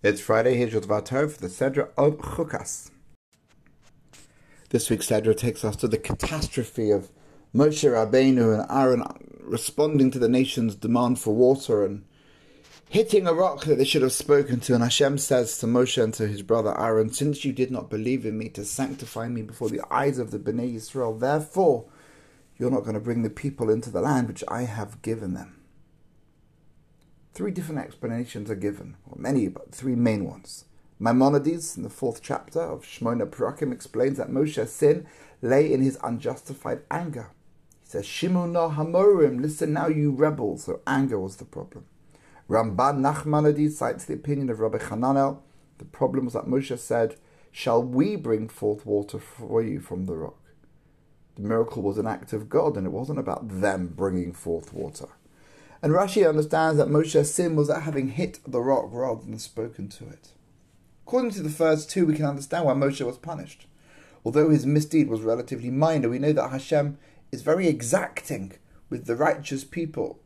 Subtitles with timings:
[0.00, 2.92] It's Friday, Vatar for the Sedra of Chukas.
[4.70, 7.10] This week's Sedra takes us to the catastrophe of
[7.52, 9.02] Moshe Rabbeinu and Aaron
[9.40, 12.04] responding to the nation's demand for water and
[12.88, 14.74] hitting a rock that they should have spoken to.
[14.74, 18.24] And Hashem says to Moshe and to his brother Aaron, Since you did not believe
[18.24, 21.86] in me to sanctify me before the eyes of the Bnei Israel, therefore
[22.56, 25.57] you're not going to bring the people into the land which I have given them.
[27.32, 30.64] Three different explanations are given, or many, but three main ones.
[31.00, 35.06] Maimonides, in the fourth chapter of Shmona Perakim, explains that Moshe's sin
[35.40, 37.30] lay in his unjustified anger.
[37.84, 40.64] He says, Shimona Hamorim, listen now, you rebels.
[40.64, 41.84] So anger was the problem.
[42.48, 45.38] Ramban Nachmanides cites the opinion of Rabbi Hananel.
[45.78, 47.16] The problem was that Moshe said,
[47.52, 50.38] Shall we bring forth water for you from the rock?
[51.36, 55.06] The miracle was an act of God, and it wasn't about them bringing forth water.
[55.82, 59.88] And Rashi understands that Moshe's sin was at having hit the rock rather than spoken
[59.90, 60.32] to it.
[61.06, 63.66] According to the first two, we can understand why Moshe was punished.
[64.24, 66.98] Although his misdeed was relatively minor, we know that Hashem
[67.30, 68.52] is very exacting
[68.90, 70.20] with the righteous people.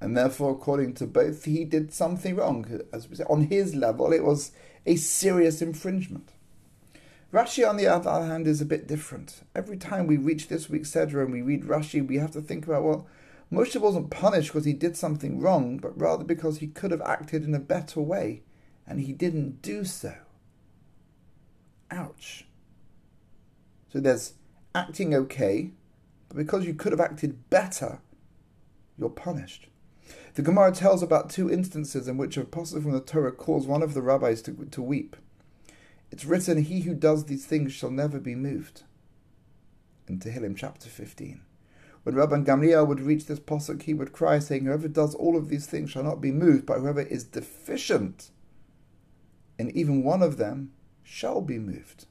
[0.00, 2.80] And therefore, according to both, he did something wrong.
[2.92, 4.52] As we say, on his level, it was
[4.84, 6.30] a serious infringement.
[7.32, 9.42] Rashi, on the other hand, is a bit different.
[9.54, 12.66] Every time we reach this week's Sedra and we read Rashi, we have to think
[12.66, 13.06] about, well,
[13.52, 17.44] Moshe wasn't punished because he did something wrong, but rather because he could have acted
[17.44, 18.42] in a better way,
[18.86, 20.14] and he didn't do so.
[21.90, 22.46] Ouch.
[23.92, 24.34] So there's
[24.74, 25.70] acting okay,
[26.28, 28.00] but because you could have acted better,
[28.98, 29.68] you're punished.
[30.34, 33.82] The Gemara tells about two instances in which a posuk from the Torah calls one
[33.82, 35.16] of the rabbis to, to weep.
[36.10, 38.82] It's written, He who does these things shall never be moved.
[40.06, 41.40] In Tehillim chapter 15.
[42.06, 45.48] When Rabban Gamliel would reach this posuk, he would cry, saying, Whoever does all of
[45.48, 48.30] these things shall not be moved, but whoever is deficient
[49.58, 50.70] in even one of them
[51.02, 52.06] shall be moved.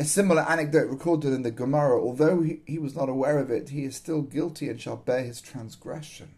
[0.00, 3.68] A similar anecdote recorded in the Gemara, although he, he was not aware of it,
[3.68, 6.30] he is still guilty and shall bear his transgression.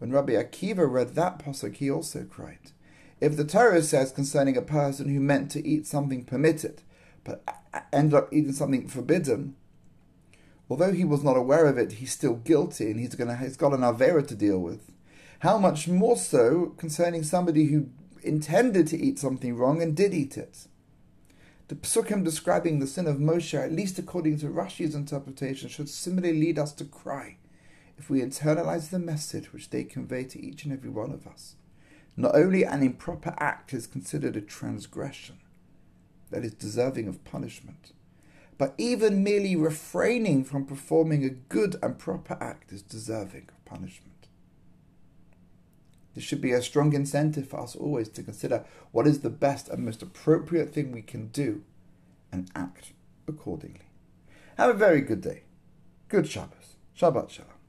[0.00, 2.72] When Rabbi Akiva read that posuk, he also cried.
[3.22, 6.82] If the Torah says concerning a person who meant to eat something permitted,
[7.24, 7.42] but
[7.90, 9.56] ended up eating something forbidden,
[10.70, 13.74] although he was not aware of it, he's still guilty and he's gonna he's got
[13.74, 14.92] an avera to deal with.
[15.40, 17.88] How much more so concerning somebody who
[18.22, 20.66] intended to eat something wrong and did eat it.
[21.68, 26.38] The psukim describing the sin of Moshe, at least according to Rashi's interpretation, should similarly
[26.38, 27.36] lead us to cry
[27.96, 31.54] if we internalize the message which they convey to each and every one of us.
[32.16, 35.38] Not only an improper act is considered a transgression
[36.30, 37.92] that is deserving of punishment,
[38.60, 44.28] but even merely refraining from performing a good and proper act is deserving of punishment.
[46.14, 49.70] This should be a strong incentive for us always to consider what is the best
[49.70, 51.62] and most appropriate thing we can do
[52.30, 52.92] and act
[53.26, 53.88] accordingly.
[54.58, 55.44] Have a very good day.
[56.08, 56.76] Good Shabbos.
[56.94, 57.59] Shabbat Shalom.